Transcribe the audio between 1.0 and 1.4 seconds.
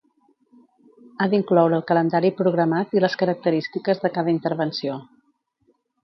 Ha